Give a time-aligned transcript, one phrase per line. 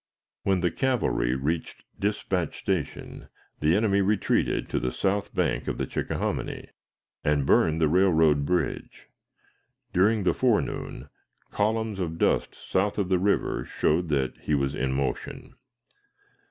[0.41, 3.27] When the cavalry reached Dispatch Station,
[3.59, 6.69] the enemy retreated to the south bank of the Chickahominy,
[7.23, 9.09] and burned the railroad bridge.
[9.93, 11.09] During the forenoon,
[11.51, 15.53] columns of dust south of the river showed that he was in motion.